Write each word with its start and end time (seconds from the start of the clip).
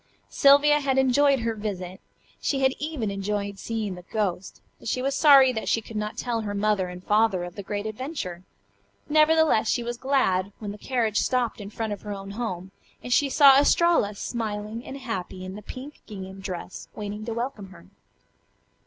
Sylvia 0.29 0.79
had 0.79 0.97
enjoyed 0.97 1.41
her 1.41 1.53
visit. 1.53 2.01
She 2.41 2.61
had 2.61 2.71
even 2.79 3.11
enjoyed 3.11 3.59
seeing 3.59 3.93
the 3.93 4.01
"ghost," 4.01 4.59
but 4.79 4.87
she 4.87 4.99
was 4.99 5.13
sorry 5.13 5.51
that 5.53 5.69
she 5.69 5.79
could 5.79 5.95
not 5.95 6.17
tell 6.17 6.41
her 6.41 6.55
mother 6.55 6.87
and 6.87 7.03
father 7.03 7.43
of 7.43 7.53
the 7.53 7.61
great 7.61 7.85
adventure. 7.85 8.41
Nevertheless 9.09 9.69
she 9.69 9.83
was 9.83 9.97
glad 9.97 10.53
when 10.57 10.71
the 10.71 10.79
carriage 10.79 11.19
stopped 11.19 11.61
in 11.61 11.69
front 11.69 11.93
of 11.93 12.01
her 12.01 12.13
own 12.13 12.31
home, 12.31 12.71
and 13.03 13.13
she 13.13 13.29
saw 13.29 13.59
Estralla, 13.59 14.15
smiling 14.15 14.83
and 14.83 14.97
happy 14.97 15.45
in 15.45 15.53
the 15.53 15.61
pink 15.61 15.99
gingham 16.07 16.39
dress, 16.39 16.87
waiting 16.95 17.23
to 17.25 17.33
welcome 17.35 17.69
her. 17.69 17.85